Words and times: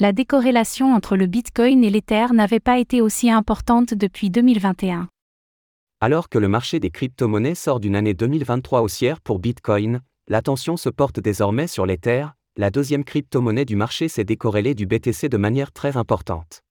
La 0.00 0.12
décorrélation 0.12 0.94
entre 0.94 1.16
le 1.16 1.26
Bitcoin 1.26 1.82
et 1.82 1.90
l'Ether 1.90 2.26
n'avait 2.32 2.60
pas 2.60 2.78
été 2.78 3.00
aussi 3.00 3.32
importante 3.32 3.94
depuis 3.94 4.30
2021. 4.30 5.08
Alors 6.00 6.28
que 6.28 6.38
le 6.38 6.46
marché 6.46 6.78
des 6.78 6.90
crypto-monnaies 6.90 7.56
sort 7.56 7.80
d'une 7.80 7.96
année 7.96 8.14
2023 8.14 8.82
haussière 8.82 9.20
pour 9.20 9.40
Bitcoin, 9.40 10.00
l'attention 10.28 10.76
se 10.76 10.88
porte 10.88 11.18
désormais 11.18 11.66
sur 11.66 11.84
l'Ether, 11.84 12.26
la 12.56 12.70
deuxième 12.70 13.02
crypto-monnaie 13.02 13.64
du 13.64 13.74
marché 13.74 14.06
s'est 14.06 14.22
décorrélée 14.22 14.76
du 14.76 14.86
BTC 14.86 15.28
de 15.28 15.36
manière 15.36 15.72
très 15.72 15.96
importante. 15.96 16.62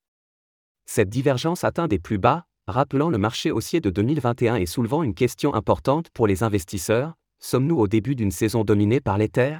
Cette 0.86 1.10
divergence 1.10 1.66
atteint 1.66 1.90
des 1.90 2.00
plus 2.00 2.20
bas, 2.20 2.46
rappelant 2.66 3.10
le 3.10 3.18
marché 3.18 3.52
haussier 3.52 3.82
de 3.82 3.90
2021 3.90 4.56
et 4.56 4.66
soulevant 4.66 5.04
une 5.04 5.14
question 5.14 5.54
importante 5.54 6.10
pour 6.12 6.28
les 6.28 6.44
investisseurs, 6.44 7.16
sommes-nous 7.40 7.78
au 7.78 7.90
début 7.90 8.16
d'une 8.16 8.32
saison 8.32 8.64
dominée 8.64 9.02
par 9.02 9.18
l'Ether? 9.18 9.58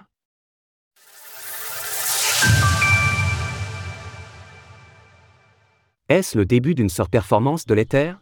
Est-ce 6.10 6.38
le 6.38 6.46
début 6.46 6.74
d'une 6.74 6.88
surperformance 6.88 7.66
de 7.66 7.74
l'Ether? 7.74 8.14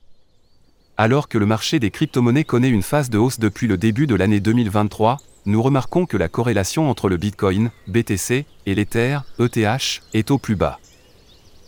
Alors 0.97 1.29
que 1.29 1.37
le 1.37 1.45
marché 1.45 1.79
des 1.79 1.91
crypto-monnaies 1.91 2.43
connaît 2.43 2.69
une 2.69 2.81
phase 2.81 3.11
de 3.11 3.19
hausse 3.19 3.39
depuis 3.39 3.67
le 3.67 3.77
début 3.77 4.07
de 4.07 4.15
l'année 4.15 4.39
2023, 4.39 5.17
nous 5.45 5.61
remarquons 5.61 6.07
que 6.07 6.17
la 6.17 6.27
corrélation 6.27 6.89
entre 6.89 7.09
le 7.09 7.17
Bitcoin, 7.17 7.69
BTC, 7.87 8.47
et 8.65 8.73
l'Ether, 8.73 9.19
ETH, 9.37 10.01
est 10.15 10.31
au 10.31 10.39
plus 10.39 10.55
bas. 10.55 10.79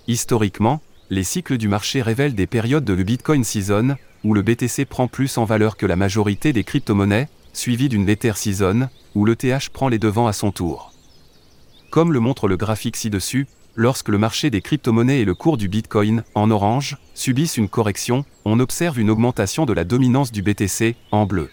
Historiquement, 0.07 0.81
les 1.12 1.23
cycles 1.23 1.59
du 1.59 1.67
marché 1.67 2.02
révèlent 2.02 2.34
des 2.34 2.48
périodes 2.48 2.85
de 2.85 2.93
le 2.93 3.04
Bitcoin 3.04 3.43
Season, 3.43 3.95
où 4.23 4.34
le 4.34 4.41
BTC 4.41 4.85
prend 4.85 5.07
plus 5.07 5.38
en 5.38 5.45
valeur 5.45 5.77
que 5.77 5.85
la 5.85 5.95
majorité 5.95 6.52
des 6.52 6.63
crypto-monnaies, 6.63 7.29
suivi 7.54 7.90
d'une 7.90 8.07
l'Ether 8.07 8.34
Season, 8.34 8.90
où 9.13 9.23
l'ETH 9.23 9.70
prend 9.71 9.88
les 9.88 9.99
devants 9.99 10.26
à 10.26 10.34
son 10.34 10.49
tour. 10.49 10.93
Comme 11.91 12.12
le 12.12 12.20
montre 12.20 12.48
le 12.48 12.57
graphique 12.57 12.98
ci-dessus, 12.98 13.45
lorsque 13.77 14.09
le 14.09 14.17
marché 14.17 14.49
des 14.49 14.62
crypto-monnaies 14.62 15.22
et 15.22 15.26
le 15.26 15.36
cours 15.36 15.55
du 15.55 15.70
Bitcoin, 15.70 16.23
en 16.34 16.49
orange, 16.49 16.98
subissent 17.13 17.58
une 17.58 17.70
correction, 17.70 18.26
on 18.43 18.60
observe 18.60 18.99
une 18.99 19.12
augmentation 19.12 19.65
de 19.65 19.71
la 19.71 19.84
dominance 19.84 20.32
du 20.32 20.41
BTC, 20.41 20.96
en 21.12 21.27
bleu. 21.27 21.49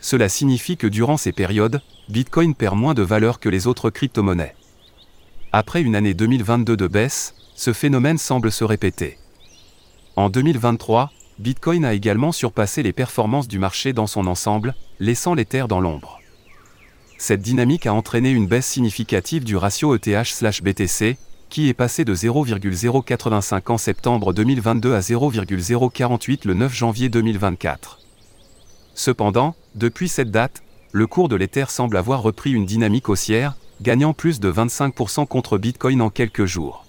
Cela 0.00 0.28
signifie 0.28 0.76
que 0.76 0.88
durant 0.88 1.16
ces 1.16 1.30
périodes, 1.30 1.80
Bitcoin 2.08 2.54
perd 2.54 2.76
moins 2.76 2.94
de 2.94 3.02
valeur 3.02 3.38
que 3.38 3.48
les 3.48 3.68
autres 3.68 3.90
crypto-monnaies. 3.90 4.56
Après 5.52 5.82
une 5.82 5.94
année 5.94 6.14
2022 6.14 6.76
de 6.76 6.86
baisse, 6.88 7.34
ce 7.54 7.72
phénomène 7.72 8.18
semble 8.18 8.50
se 8.50 8.64
répéter. 8.64 9.16
En 10.16 10.30
2023, 10.30 11.12
Bitcoin 11.38 11.84
a 11.84 11.94
également 11.94 12.32
surpassé 12.32 12.82
les 12.82 12.92
performances 12.92 13.46
du 13.46 13.60
marché 13.60 13.92
dans 13.92 14.08
son 14.08 14.26
ensemble, 14.26 14.74
laissant 14.98 15.34
les 15.34 15.44
terres 15.44 15.68
dans 15.68 15.80
l'ombre. 15.80 16.20
Cette 17.18 17.42
dynamique 17.42 17.86
a 17.86 17.92
entraîné 17.92 18.30
une 18.30 18.46
baisse 18.46 18.66
significative 18.66 19.44
du 19.44 19.54
ratio 19.54 19.94
ETH/BTC, 19.94 21.18
qui 21.50 21.68
est 21.68 21.74
passé 21.74 22.04
de 22.04 22.14
0,085 22.14 23.70
en 23.70 23.76
septembre 23.76 24.32
2022 24.32 24.94
à 24.94 25.00
0,048 25.00 26.44
le 26.44 26.54
9 26.54 26.72
janvier 26.72 27.08
2024. 27.08 27.98
Cependant, 28.94 29.56
depuis 29.74 30.08
cette 30.08 30.30
date, 30.30 30.62
le 30.92 31.06
cours 31.08 31.28
de 31.28 31.36
l'Ether 31.36 31.64
semble 31.68 31.96
avoir 31.96 32.22
repris 32.22 32.52
une 32.52 32.66
dynamique 32.66 33.08
haussière, 33.08 33.56
gagnant 33.82 34.12
plus 34.12 34.38
de 34.38 34.50
25% 34.50 35.26
contre 35.26 35.58
Bitcoin 35.58 36.00
en 36.00 36.10
quelques 36.10 36.44
jours. 36.44 36.86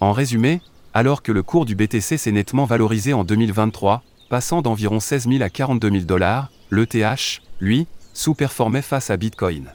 En 0.00 0.12
résumé, 0.12 0.60
alors 0.92 1.22
que 1.22 1.32
le 1.32 1.42
cours 1.42 1.64
du 1.64 1.74
BTC 1.74 2.18
s'est 2.18 2.32
nettement 2.32 2.66
valorisé 2.66 3.14
en 3.14 3.24
2023, 3.24 4.02
passant 4.28 4.60
d'environ 4.60 5.00
16 5.00 5.28
000 5.28 5.42
à 5.42 5.48
42 5.48 5.90
000 5.90 6.04
dollars, 6.04 6.50
l'ETH, 6.70 7.40
lui, 7.60 7.86
sous-performait 8.12 8.82
face 8.82 9.10
à 9.10 9.16
Bitcoin. 9.16 9.72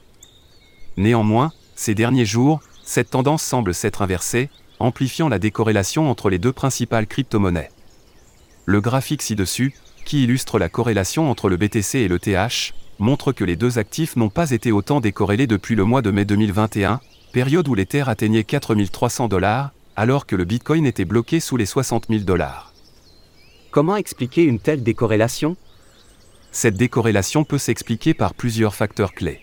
Néanmoins, 0.98 1.52
ces 1.76 1.96
derniers 1.96 2.26
jours, 2.26 2.62
cette 2.90 3.12
tendance 3.12 3.44
semble 3.44 3.76
s'être 3.76 4.02
inversée, 4.02 4.50
amplifiant 4.80 5.30
la 5.30 5.38
décorrélation 5.38 6.10
entre 6.10 6.28
les 6.32 6.40
deux 6.40 6.52
principales 6.52 7.06
crypto-monnaies. 7.06 7.70
Le 8.66 8.82
graphique 8.82 9.22
ci-dessus, 9.22 9.76
qui 10.06 10.24
illustre 10.24 10.58
la 10.58 10.70
corrélation 10.70 11.30
entre 11.30 11.50
le 11.50 11.58
BTC 11.58 12.00
et 12.00 12.08
l'ETH, 12.08 12.74
montre 12.98 13.32
que 13.32 13.44
les 13.44 13.56
deux 13.56 13.78
actifs 13.78 14.16
n'ont 14.16 14.32
pas 14.32 14.50
été 14.50 14.72
autant 14.72 15.02
décorrélés 15.02 15.46
depuis 15.46 15.76
le 15.76 15.84
mois 15.84 16.02
de 16.02 16.10
mai 16.10 16.26
2021, 16.26 17.00
période 17.32 17.68
où 17.68 17.76
l'Ether 17.76 18.06
atteignait 18.08 18.44
4300 18.44 19.28
dollars, 19.28 19.70
alors 19.96 20.26
que 20.26 20.36
le 20.36 20.46
Bitcoin 20.46 20.88
était 20.88 21.06
bloqué 21.06 21.40
sous 21.40 21.58
les 21.58 21.68
60 21.68 22.08
000 22.10 22.24
dollars. 22.24 22.74
Comment 23.70 23.98
expliquer 23.98 24.46
une 24.46 24.60
telle 24.60 24.82
décorrélation? 24.82 25.58
Cette 26.52 26.76
décorrélation 26.76 27.44
peut 27.44 27.60
s'expliquer 27.60 28.16
par 28.16 28.34
plusieurs 28.34 28.74
facteurs 28.74 29.14
clés. 29.14 29.42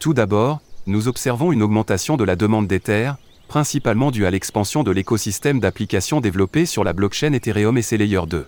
Tout 0.00 0.12
d'abord, 0.12 0.60
nous 0.86 1.08
observons 1.08 1.52
une 1.52 1.62
augmentation 1.62 2.16
de 2.16 2.24
la 2.24 2.36
demande 2.36 2.66
d'Ether, 2.66 3.12
principalement 3.48 4.10
due 4.10 4.26
à 4.26 4.30
l'expansion 4.30 4.82
de 4.82 4.90
l'écosystème 4.90 5.60
d'applications 5.60 6.20
développées 6.20 6.66
sur 6.66 6.84
la 6.84 6.92
blockchain 6.92 7.32
Ethereum 7.32 7.78
et 7.78 7.82
ses 7.82 7.98
layers 7.98 8.26
2. 8.26 8.46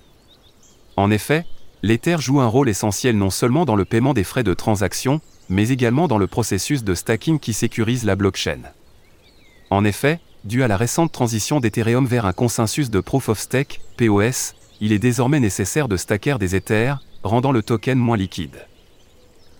En 0.96 1.10
effet, 1.10 1.46
l'Ether 1.82 2.16
joue 2.18 2.40
un 2.40 2.46
rôle 2.46 2.68
essentiel 2.68 3.16
non 3.16 3.30
seulement 3.30 3.64
dans 3.64 3.76
le 3.76 3.84
paiement 3.84 4.14
des 4.14 4.24
frais 4.24 4.42
de 4.42 4.54
transaction, 4.54 5.20
mais 5.48 5.68
également 5.68 6.08
dans 6.08 6.18
le 6.18 6.26
processus 6.26 6.84
de 6.84 6.94
stacking 6.94 7.38
qui 7.38 7.52
sécurise 7.52 8.04
la 8.04 8.16
blockchain. 8.16 8.62
En 9.70 9.84
effet, 9.84 10.20
dû 10.44 10.62
à 10.62 10.68
la 10.68 10.76
récente 10.76 11.12
transition 11.12 11.60
d'Ethereum 11.60 12.06
vers 12.06 12.26
un 12.26 12.32
consensus 12.32 12.90
de 12.90 13.00
Proof 13.00 13.28
of 13.28 13.38
Stake, 13.38 13.80
POS, 13.96 14.54
il 14.80 14.92
est 14.92 14.98
désormais 14.98 15.40
nécessaire 15.40 15.88
de 15.88 15.96
stacker 15.96 16.38
des 16.38 16.56
Ethers, 16.56 16.98
rendant 17.22 17.52
le 17.52 17.62
token 17.62 17.98
moins 17.98 18.16
liquide. 18.16 18.66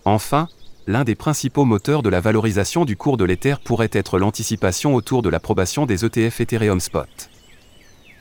Enfin, 0.03 0.47
l'un 0.87 1.03
des 1.03 1.15
principaux 1.15 1.65
moteurs 1.65 2.03
de 2.03 2.09
la 2.09 2.19
valorisation 2.19 2.85
du 2.85 2.95
cours 2.95 3.17
de 3.17 3.25
l'Ether 3.25 3.55
pourrait 3.63 3.89
être 3.91 4.19
l'anticipation 4.19 4.95
autour 4.95 5.21
de 5.21 5.29
l'approbation 5.29 5.85
des 5.85 6.05
ETF 6.05 6.41
Ethereum 6.41 6.79
Spot. 6.79 7.09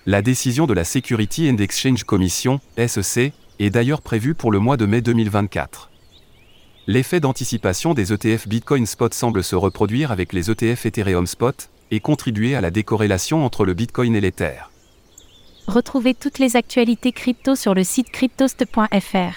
La 0.07 0.23
décision 0.23 0.67
de 0.67 0.75
la 0.75 0.85
Security 0.85 1.51
and 1.51 1.59
Exchange 1.59 2.05
Commission, 2.05 2.61
SEC, 2.77 3.33
est 3.59 3.71
d'ailleurs 3.71 4.03
prévue 4.03 4.35
pour 4.35 4.53
le 4.53 4.59
mois 4.59 4.77
de 4.77 4.87
mai 4.87 5.01
2024. 5.01 5.91
L'effet 6.87 7.21
d'anticipation 7.21 7.95
des 7.95 8.13
ETF 8.13 8.47
Bitcoin 8.47 8.85
Spot 8.85 9.13
semble 9.15 9.43
se 9.43 9.57
reproduire 9.57 10.13
avec 10.13 10.33
les 10.33 10.51
ETF 10.51 10.87
Ethereum 10.87 11.27
Spot 11.27 11.71
et 11.91 12.01
contribuer 12.01 12.55
à 12.55 12.61
la 12.61 12.71
décorrélation 12.71 13.45
entre 13.45 13.65
le 13.65 13.73
Bitcoin 13.73 14.15
et 14.17 14.21
l'Ether. 14.21 14.61
Retrouvez 15.67 16.13
toutes 16.13 16.39
les 16.39 16.57
actualités 16.57 17.13
crypto 17.13 17.55
sur 17.55 17.75
le 17.75 17.85
site 17.85 18.11
cryptost.fr. 18.11 19.35